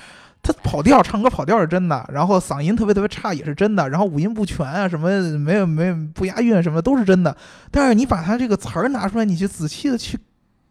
[0.43, 7.35] 他跑调，唱歌跑调是真的，然后嗓音特别特别差也是真的，然后五音不全啊，什么没有没有不押韵什么都是真的。
[7.69, 10.17] 但是你把他这个词儿拿出来，你去仔细的去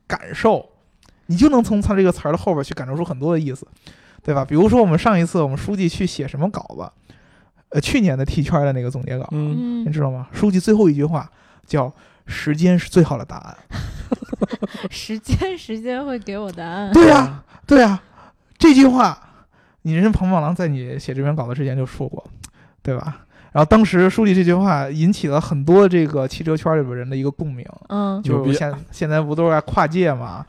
[0.06, 0.64] 感受，
[1.26, 3.66] 你就能从他这个词儿的后边去感受出很多的意思，
[4.22, 4.44] 对吧？
[4.44, 6.90] 比如说我们上一次我们书记去写什么稿子，
[7.70, 10.28] 呃，去年的 T 圈的那个总结稿，你知道吗？
[10.32, 11.28] 书记最后一句话
[11.66, 11.92] 叫
[12.26, 13.56] “时间是最好的答案
[14.90, 16.92] 时间时间会给我答案”。。
[16.94, 18.00] 对呀、对呀、
[18.58, 19.18] 这句话，
[19.82, 22.24] 你人庞宝郎在你写这篇稿子之前就说过，
[22.82, 23.22] 对吧？
[23.52, 30.44] 然后当时书记这句话引起了很多这个汽车圈里边人的一个共鸣，嗯就是现现在不都是在跨界嘛？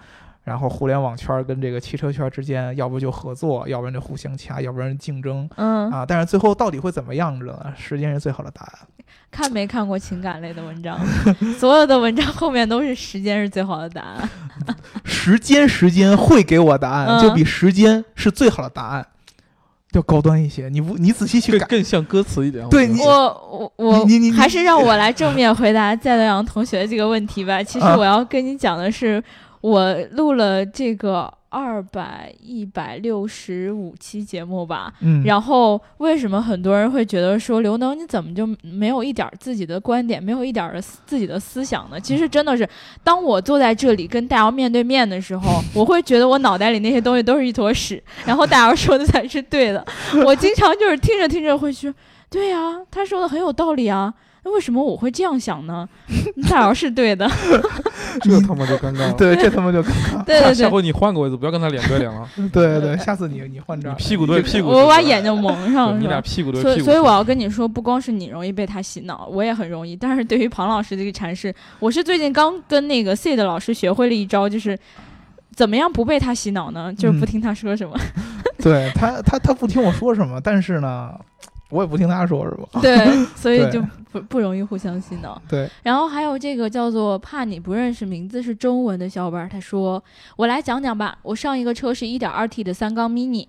[0.47, 6.05] 然后互联网圈跟这个汽车圈之间，要不就合作，要不然就互相掐，要不然竞争嗯，啊。
[6.07, 7.73] 但是最后到底会怎么样子呢？
[7.75, 8.73] 时间是最好的答案。
[9.29, 10.97] 看没看过情感类的文章？
[11.59, 14.29] 所有的文章后面都是时间是最好的答案。
[15.03, 19.05] 时间，时间会给我答案，嗯就比时间是最好的答案，
[19.91, 20.69] 要高端一些。
[20.69, 22.65] 你不，你仔细去更，更像歌词一点。
[22.69, 27.61] 对你我我你你你还是让我来正面回答在德阳同学这个问题吧。
[27.61, 29.21] 其实啊我要跟你讲的是，
[29.61, 34.93] 我录了这个二百一百六十五期节目吧。
[35.01, 41.99] 嗯，然后为什么很多人会觉得说刘能你怎么就没有一点儿自己的观点，没有一点自己的思想呢？
[41.99, 42.67] 其实真的是，
[43.03, 49.83] 当我坐在这里跟大姚面对面的时候， 我会觉得我脑袋里那些东西都是一坨屎，然后大姚说的才是对的。
[50.25, 51.93] 我经常就是听着听着会说，
[52.29, 52.59] 对呀、
[52.91, 54.13] 他说的很有道理啊。
[54.43, 55.87] 那为什么我会这样想呢？
[56.49, 57.29] 大姚是对的，
[58.21, 59.13] 这他妈就尴尬了。
[59.13, 60.23] 对，这他妈就尴尬。
[60.23, 62.27] 对对对，下下回你换个位置，不要跟他脸对脸了。
[62.53, 66.07] 对对，下次你你换这儿，屁股对屁股，我把眼睛蒙上你？
[66.07, 66.73] 俩屁股对屁股。
[66.73, 69.95] 所以，所以我要跟你说，不光是你容易被他洗脑，我也很容易。
[69.95, 74.77] 但是对于庞老师这个阐释，我是最近刚跟那个 C 的老师学会了一招，就是
[75.55, 76.93] 怎么样不被他洗脑呢？
[76.93, 77.97] 就是不听他说什么。
[78.59, 81.11] 对他他他不听我说什么，但是呢，
[81.69, 82.67] 我也不听他说是吧。
[82.81, 85.41] 对，所以就不不容易互相洗脑。
[85.49, 90.03] 对，然后还有这个叫做怕你不认识名字是中文的小伙伴，他说
[90.37, 93.47] ：“我来讲讲吧，我上一个车是一点二 T 的三缸 mini。”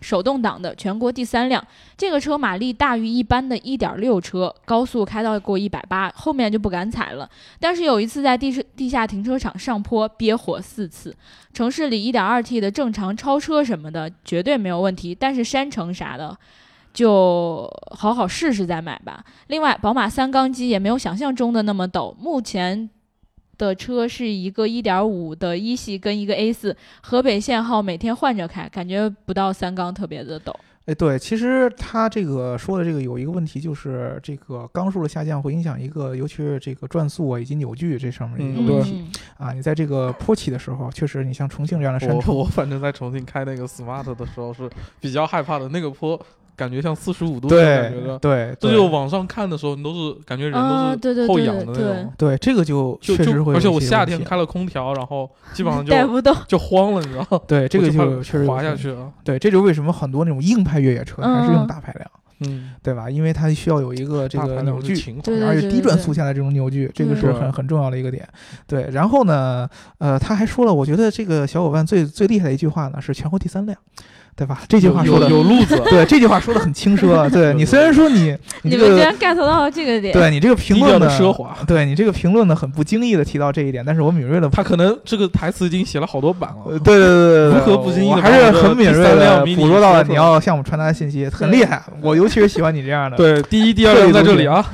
[0.00, 1.60] 手动挡的，全国第三辆。
[1.96, 7.28] 这个车马力大于一般的一点六车，高速开到过一百八，后面就不敢踩了。
[7.58, 11.12] 但是有一次在地是地下停车场上坡憋火四次，
[11.52, 16.38] 城市里一点二 T 的正常超车什么的绝对没有问题，但是山城啥的。
[16.98, 19.24] 就好好试试再买吧。
[19.46, 22.12] 另外，宝马三缸机也没有想象中的那么陡。
[22.16, 22.90] 目前
[23.56, 30.52] 的车是一个1.5的一系跟一个 A 4河北限号每天换着开，感觉不到三缸特别的陡。
[30.86, 39.52] 哎，对，其实他这个说的这个有一个问题，就是这个缸数的下降会影响一个，尤其是这个转速啊以及扭矩这上面的一个嗯问题、嗯啊。
[39.52, 46.18] 你在这个坡起的时候，确实你像重庆这样的山我，我反正在重庆开那个 smart 的时候是比较害怕的，那个坡
[46.58, 48.18] 感觉像四十五度的感觉对的。
[48.18, 50.52] 对，这就往上看的时候，你都是感觉人
[51.00, 52.12] 都是后仰的那种。
[52.18, 56.34] 对这个就就确实会而且我夏天开了空调，然后基本上就带不动。
[56.48, 57.40] 就慌了，你知道吗？
[57.46, 58.74] 对这个就确实滑下。
[58.74, 59.12] 去了。
[59.24, 63.08] 对，这就为什么很多那种硬派越野车还是用嗯大排量，嗯，对吧？
[63.08, 64.94] 因为它需要有一个这大排量个扭矩。
[65.44, 68.28] 而且低转速下的这种扭矩，这个是很很重要的一个点。
[68.66, 69.68] 对，然后呢，
[69.98, 73.76] 呃，他还说了，我觉得这个小伙伴最最厉害的一句话呢是前后第三辆。
[74.38, 74.60] 对吧？
[74.68, 77.28] 这句话说有的有路子， 对，这句话说的很轻奢。
[77.28, 81.56] 对 你虽然说你你这个你们居然 get 到这个点，对你这个评论呢，的奢华。
[81.66, 84.48] 对你这个评论呢，很不经意的提到这一点，但是我敏锐的。
[84.48, 86.70] 他可能这个台词已经写了好多版了。
[86.72, 91.82] 呃对对对对对，如何不经意地我还是很敏锐的捕捉到了你要向我们传达的信息，很厉害。
[92.00, 93.16] 我尤其是喜欢你这样的。
[93.18, 94.64] 对，第一、第二辆在这里啊。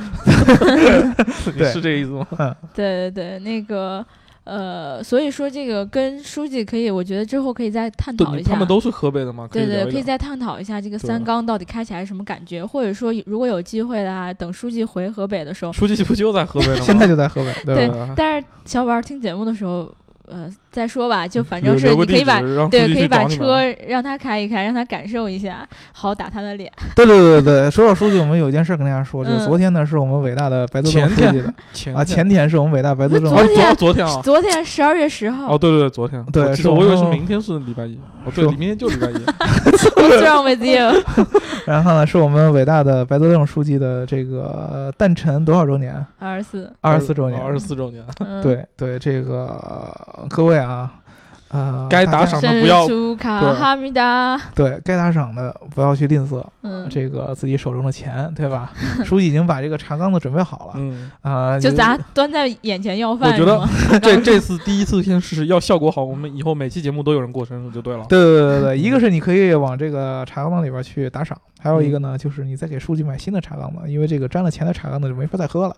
[1.56, 2.54] 对是这个意思吗？
[2.74, 4.04] 对对对，那个
[4.44, 8.52] 呃，所以说这个跟书记可以，我觉得之后可以再探讨，一下。
[8.52, 16.80] 他们都是河北的吗，对对，可以再探讨一下这个三缸到底开起来是什么感觉，或者说如果有机会的话，等书记回河北的时候，书记不就在河北吗？
[16.84, 17.90] 现在就在河北，对对？
[18.14, 19.90] 但是小伙伴听节目的时候，
[20.26, 26.70] 呃，再说吧，就反正是你可以把对可以把车让他开一开，让他感受一下，好打他的脸。
[26.96, 41.00] 对对对对，说到书记，我们有一件事跟大家说，就是嗯昨天呢是我们伟大的白泽正前天书记的前啊，前天是我们伟大白泽正哦，昨天昨昨天啊，昨天十二月十号哦，对对对，昨天，对是我以为是明天是礼拜一，哦，对，明天就礼拜一，，What's wrong with you？
[41.66, 45.94] 然后呢是我们伟大的白泽正书记的这个诞辰多少周年？
[46.18, 47.40] 二十四，二十四周年。
[47.40, 50.63] 二十四周年，嗯，对对，这个呃各位啊，
[51.48, 52.84] 呃，该打赏的不要
[53.16, 58.72] 卡对哈密达，对该打赏的不要去吝啬嗯，这个自己手中的钱，对吧？
[59.04, 63.64] 书记已经把这个茶缸子准备好了嗯，啊，就有咱端在眼前要饭我觉得？
[64.02, 68.04] 这这次第一次先试试，要效果好，我们以后每期节目都有人过生日就对了。
[68.08, 75.74] 对对对对对，一个是你可以往这个茶缸子里边去打赏，还有一个呢，就是你再给书记买新的茶缸子，因为这个沾了钱的茶缸子就没法再喝了，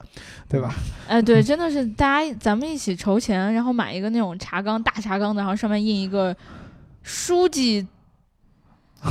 [0.48, 0.74] 对吧？
[1.06, 6.36] 哎，对，真的是大家咱们一起筹钱，然后买一个那种茶缸大茶缸子，然后上面印一个
[7.04, 7.86] 书记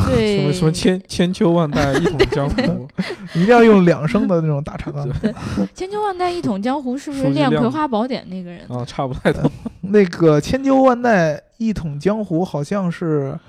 [0.06, 2.86] 对什么 什么千千秋万代一统江湖，
[3.36, 5.34] 一定要用两升的那种大茶缸子。
[5.74, 8.68] 千秋万代一统江湖，是不是练葵花宝典那个人？
[8.68, 9.50] 啊，差不太多。
[9.80, 13.40] 那个千秋万代一统江湖好像是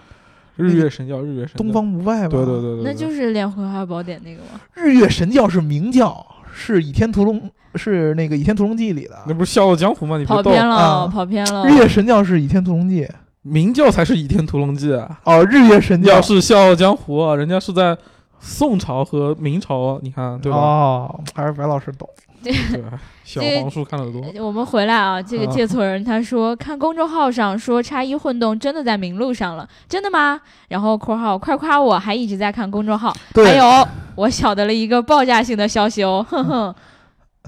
[0.57, 2.29] 日月神教，日月神教东方不败吧？
[2.29, 4.61] 对对对对，那就是练葵花宝典那个吗？
[4.75, 7.41] 日月神教是明教，是《倚天屠龙》
[7.75, 9.17] 是那个《倚天屠龙记》里的。
[9.27, 10.19] 那不是《笑傲江湖》吗？
[10.19, 11.77] 你，跑偏了，啊跑偏了日。
[11.77, 13.05] 月神教是《倚天屠龙记》
[13.43, 17.97] 明教才是《倚天屠龙记》啊，哦，日月神教是《笑傲江湖》啊，人家是在
[18.41, 20.59] 宋朝和明朝，你看对吧？
[20.59, 22.09] 哦，还是白老师懂。
[22.53, 22.85] 对，
[23.25, 24.23] 小黄书看的多。
[24.45, 30.41] 我们回来啊，这个啊借错人他说看公众号上说叉一混动真的在名路上了，真的吗？
[30.69, 36.75] 然后括号快夸我还一直在看公众号，还，有我晓得了一个爆炸性的消息哦，哼哼。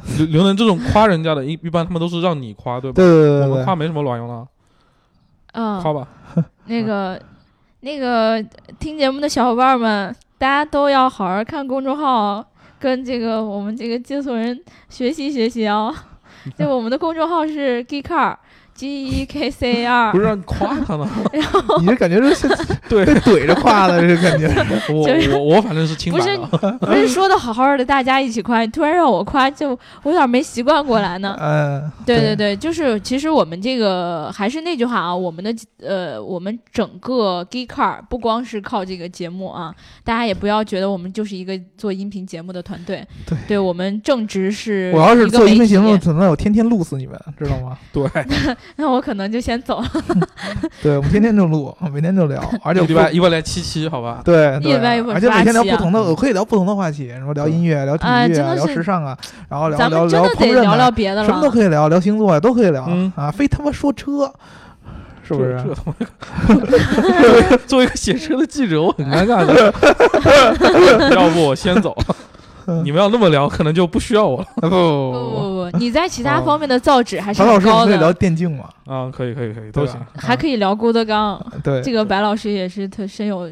[0.17, 2.95] 刘刘能这种夸人家的，一一般他们都是让你夸，对吧？
[2.95, 4.47] 对对对对对我们夸没什么卵用了，
[5.55, 6.07] 嗯，夸吧。
[6.67, 7.21] 那个
[7.81, 8.41] 那个
[8.79, 12.45] 听节目的小伙伴们，大家都要好好看公众号，
[12.79, 15.93] 跟这个我们这个接送人学习学习啊。
[16.57, 18.37] 就我们的公众号是 geekcar。
[18.79, 21.11] G E K C A R，不是让你夸他呢？
[21.81, 22.47] 你这感觉是
[22.89, 24.47] 对被怼着夸的，这感觉。
[24.95, 26.73] 我就是我我反正是清白不是。
[26.79, 29.71] 不是说的好好的，大家一起夸，突然让我夸，就
[30.05, 31.37] 我有点没习惯过来呢。
[31.41, 43.05] 嗯，对对对，就是其实我们这个还是那句话啊，我们的呃，我们整个 Geek Car 不光是靠这个节目啊，大家也不要觉得我们就是一个做音频节目的团队。
[43.49, 47.77] 对我们正直是我要是做音频节目，体可能我天天录死你们，知道吗？
[47.93, 48.07] 对，
[48.77, 49.89] 那我可能就先走了。
[50.83, 54.23] 对，我们天天就录，每天就 聊，而且一礼拜一般来七七，好吧？
[54.25, 59.17] 对对，一一而且每天聊不同的，我可以聊不同的话题，什么聊音乐、聊体育啊、聊时尚啊，
[59.49, 61.51] 然后聊聊聊烹饪啊聊聊别的什么都。
[61.51, 64.33] 可以聊，聊星座呀都可以聊嗯啊，非他妈说车，
[65.27, 65.59] 是不是？
[65.59, 65.75] 这
[66.71, 67.03] 这他
[67.51, 69.75] 妈 作为一个写车的记者，我很尴尬的。
[71.15, 71.97] 要不我先走，
[72.85, 74.47] 你们要那么聊，可能就不需要我了。
[74.61, 78.69] 不不不不不不，你在其他啊方面的造纸还是白老师，可以聊，电竞嘛？
[78.87, 80.01] 啊，可以可以可以，都行。
[80.17, 81.41] 还可以聊郭德纲。
[81.63, 83.49] 对，这个白老师也是特深有，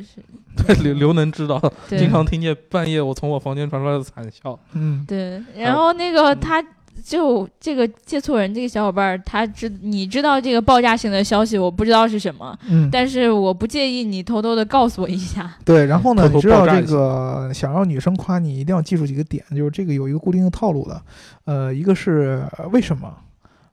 [0.66, 4.58] 对刘刘能知道，经常听见半夜我从我房间传出来的惨笑。
[4.72, 6.62] 嗯，对，然后那个嗯他
[7.04, 15.54] 就这个借错人这个小伙伴儿，他知你知道这个爆炸性的消息，我不知道是什么，嗯，但是我不介意你偷偷的告诉我一下。
[15.64, 21.02] 对，然后呢，偷偷你知道这个想让女生夸你，一定要记住几个点，就是这个有一个固定的套路的，
[21.44, 23.12] 呃，一个是呃为什么。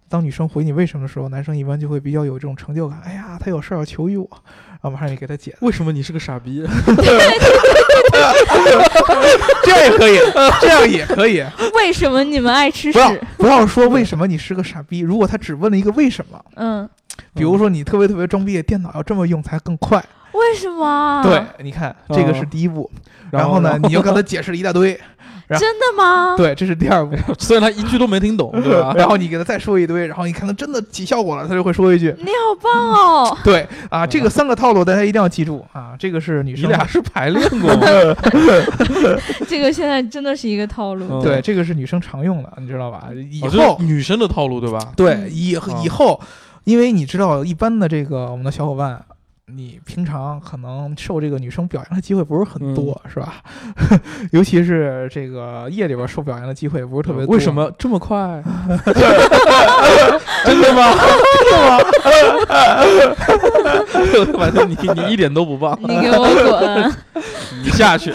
[0.10, 3.02] 当女生回你为什么的时候，男生一般就会比较有这种成就感。
[3.04, 4.30] 哎呀，他有事儿要求于我，
[4.70, 5.56] 然后马上就给他解。
[5.62, 6.64] 为什么你是个傻逼？
[9.64, 10.18] 这样也可以，
[10.62, 11.44] 这样也可以。
[11.76, 13.22] 为什么你们爱吃不要屎？
[13.38, 16.90] 不要说为什么你是个傻逼，如果他只问了一个为什么，嗯，
[17.34, 20.04] 比如说你特别特别装逼，电脑要这么用才更快。
[20.34, 21.22] 为什么？
[21.24, 22.90] 对，你看这个是第一步。
[23.30, 25.00] 然然后呢，你又跟他解释了一大堆，
[25.58, 26.36] 真的吗？
[26.38, 27.16] 对，这是第二步。
[27.40, 28.94] 虽然他一句都没听懂， 对吧？
[28.96, 32.14] 然后你给他再说一堆，然后你看他真的起效果了，他就会说一句。
[32.20, 33.38] 你好棒哦！
[33.44, 36.66] 对啊，这个三个套路大家一定要记住啊，这个是女生。
[36.66, 37.88] 你俩是排练过吗？
[39.48, 41.06] 这个现在真的是一个套路。
[41.10, 43.10] 嗯对，这个是女生常用的，你知道吧？
[43.32, 44.80] 以哦后女生的套路，对吧？
[44.96, 46.20] 对嗯以啊以后，
[46.64, 49.04] 因为你知道，一般的这个我们的小伙伴。
[49.48, 53.42] 你平常可能受这个女生表扬的机会不是很多，是吧？
[54.32, 57.34] 尤其是这个夜里边受表扬的机会不是特别多。
[57.36, 58.42] 为什么这么快？
[60.46, 60.94] 真的吗？
[61.26, 61.80] 真的吗？
[64.40, 67.24] 反正你你一点都不棒，你给我滚！
[67.64, 68.14] 你下去。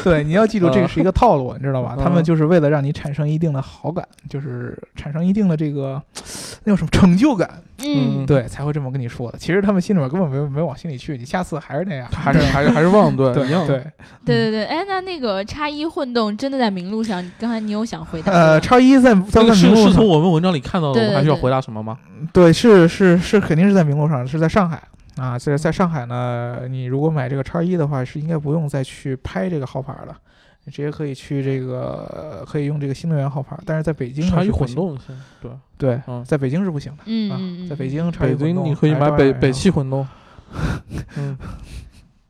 [0.04, 1.94] 对，你要记住这个是一个套路，你知道吧？
[1.98, 6.00] 嗯他们就是为了让你产生一定的好感，就是产生一定的这个
[6.64, 9.38] 那叫什么成就感，嗯，对，才会这么跟你说的。
[9.38, 13.48] 其实他们心里面根本没没往心里去，你下次还是那样，还是还是还是忘对 对。
[13.66, 13.84] 对。
[14.24, 14.64] 对对对。
[14.64, 17.24] 哎，那那个叉一混动真的在名录上？
[17.38, 18.32] 刚才你有想回答？
[18.32, 21.98] 呃，叉一在在这个是在名录上是从，我们文章里看到的，我们还需要回答什么吗？
[22.32, 24.82] 对，是是是，肯定是在名录上，是在上海
[25.16, 30.16] 啊，在在上海呢，你如果买这个叉一的话，是应该不用再去拍这个号牌了。
[30.64, 34.98] 你直接可以去这个，呃可以用这个新能源号牌，但是在北京呢差异是不行，混动，
[35.40, 36.98] 对，对，嗯在北京是不行的。
[36.98, 40.06] 啊嗯嗯嗯，在北京差异北混动京你可以买北北汽混动，
[41.16, 41.36] 嗯，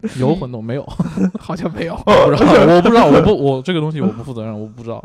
[0.19, 0.87] 有混动没有？
[1.39, 1.95] 好像没有。
[2.05, 5.03] 不知道，我不知道，我不 我这个东西我不负责任，我不知道。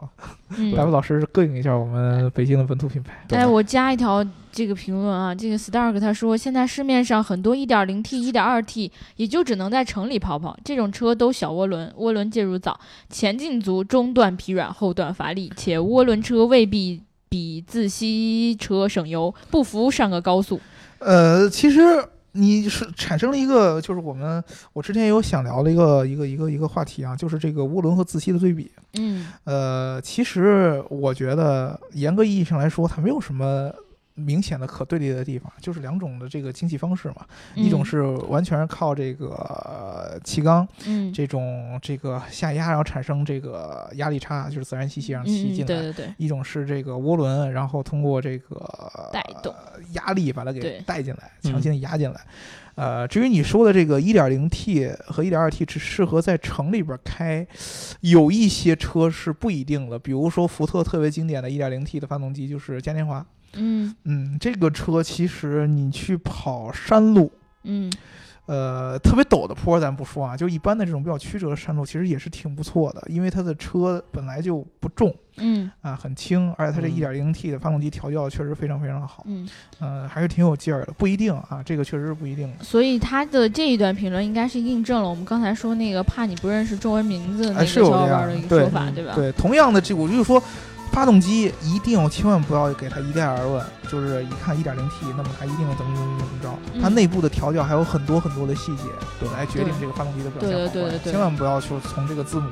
[0.57, 3.13] 嗯白布老师膈应一下我们北京的本土品牌。
[3.29, 12.79] 哎，我加一条这个评论啊，这个 Stark 他说，现在市面上很多 1.0T、1.2T 也就只能在城里跑跑，这种车都小涡轮，涡轮介入早，
[13.09, 20.61] 前进足，中段疲软，后段乏力，且涡轮车未必比自吸车省油，不服上个高速。
[20.99, 21.81] 呃，其实
[22.35, 28.71] 你是产生了一个，就是我们我之前也有想聊的一个一个一个一个话题啊，就是这个涡轮和自吸的对比。
[28.97, 33.73] 嗯呃，其实我觉得严格意义上来说，它没有什么。
[34.15, 37.85] 明显的可对立的地方就是两种的这个经济方式嘛，一种嗯。
[37.85, 41.11] 是完全靠这个呃气缸嗯。
[41.13, 46.05] 这种这个下压，然后产生这个压力差，就是自然吸气让气嗯嗯，进来，对对。
[46.05, 51.51] 对，一种是这个涡轮，然后通过这个带动呃压力把它给带进来，嗯。
[51.51, 52.21] 强行压进来。
[52.75, 57.47] 呃，至于你说的这个 1.0T 和 1.2T 只适合在城里边开，
[58.01, 63.25] 有一些车是不一定的，比如说福特特别经典的 1.0T 的发动机就是嘉年华，
[63.55, 67.31] 嗯嗯，这个车其实你去跑山路。
[67.63, 67.91] 嗯
[68.47, 79.49] 呃，特别陡的坡咱不说啊，就一般的这种比较曲折的山路，其实也是挺不错的，因为它的车本来就不重，嗯啊，很轻，而且它这一点零 T 的发动机调教确实非常非常好，嗯，
[79.79, 80.93] 呃，还是挺有劲儿的。
[80.95, 82.63] 不一定啊，这个确实是不一定的。
[82.63, 89.15] 所以他的这一段评论应该是印证了我们刚才说那个怕你不认识中文名字那哎个小伙伴的一个说法，嗯对吧？
[89.15, 90.39] 对，同样的这我就是说，
[90.91, 98.83] 发动机一定要千万不要给它一概而论，就是一看 1.0T，那么它一定怎么怎么怎么着，它嗯内部的调教还有很多很多的细节
[99.19, 100.73] 对来决定这个发动机的表现对好坏。
[100.73, 102.49] 对对对对千万不要说从这个字母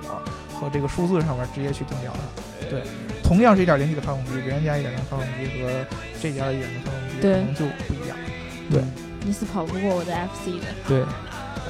[0.60, 2.70] 和这个数字上面直接去定调它。
[2.70, 2.84] 对，
[3.24, 5.86] 同样是一点零 T 的发动机，别人家一点零发动机和
[6.22, 8.18] 这家的1.0发动机可能就不一样。
[8.70, 8.92] 对嗯
[9.26, 10.68] 你是跑不过我的 FC 的。
[10.86, 11.02] 对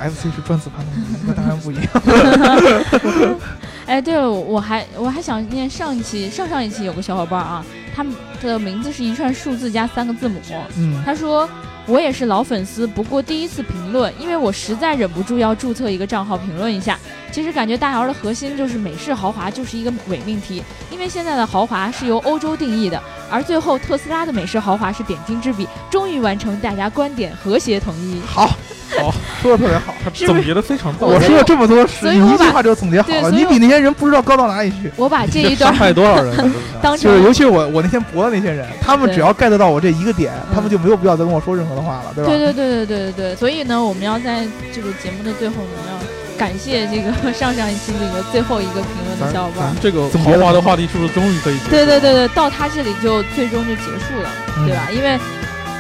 [0.09, 3.37] ，FC 是转子发动机， 那当然不一样。
[3.85, 10.39] 哎，对了，我还我还想念上一期、上上一期有个小伙伴啊，他们的名字是一串数字加三个字母。
[10.77, 11.49] 嗯，他说
[11.85, 16.97] 我也是老粉丝，不过第一次评论，因为我实在忍不住要注册一个账号评论一下。
[17.29, 28.21] 其实感觉大姚的核心就是美式豪华就是一个伪命题，因为现在的豪华是由欧洲定义的，而最后特斯拉的美式豪华是点睛之笔，终于完成大家观点和谐统一。
[28.25, 28.55] 好，
[28.99, 29.93] 好， 说的特别好。
[30.03, 31.19] 他是不是总结的非常棒我。
[31.19, 34.91] 说了这么多时，所以我把你一句话就总结好了，所以你比那些人不知道高到哪里去。
[34.95, 36.51] 我把这一 伤段害多少人？
[36.81, 42.29] 当就是尤其是我我那天博的那些人，他们对只要 get 到我这一个点，嗯他们就没有必要再跟我说任何的话了，对吧？
[42.29, 49.81] 对对对对对对对，所以呢，我们要在这个节目的最后呢，要感谢这个上上一期这个最后一个评论的小伙伴咱。
[49.81, 51.69] 这个豪华的话题是不是终于可以结束？
[51.69, 54.87] 对对对对，到他这里就最终就结束了，嗯对吧？
[54.91, 55.17] 因为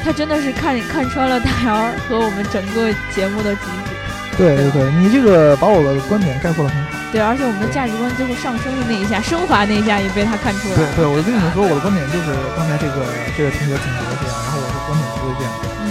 [0.03, 3.95] 他真的是看看穿了大姚和我们整个节目的主旨，
[4.37, 6.89] 对对对，你这个把我的观点概括的很好。
[7.13, 10.81] 对，而且我们的价值观最后上升的那一下，升华那一下也被他看出来了。
[10.97, 13.05] 对对，我跟你们说，我的观点就是刚才这个
[13.37, 15.61] 这个同学总结的这样，然后我的观点不会变的。
[15.85, 15.87] 嗯，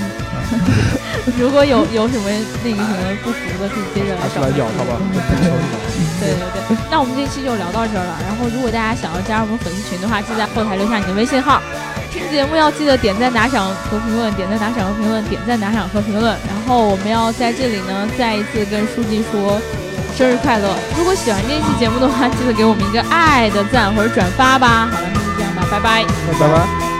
[1.38, 2.26] 如果有有什么
[2.66, 4.98] 那个什么不服的，可以接着来找来咬他吧。
[6.18, 8.18] 对对对，那我们这期就聊到这儿了。
[8.26, 11.62] 然后，如果大家想要加入我们粉丝群的话，记得在后台留下你的微信号。
[12.12, 16.36] 听节目要记得点赞、打赏和评论，点赞、打赏和评论，点赞、打赏和评论。
[16.46, 19.58] 然后我们要在这里呢，再一次跟书记说，
[20.14, 20.76] 生日快乐！
[20.98, 24.90] 如果喜欢这一期节目的话，记得给我们一个爱的赞或者转发吧。
[24.92, 26.04] 好了，那就这样吧，拜拜。
[26.38, 26.91] 拜拜。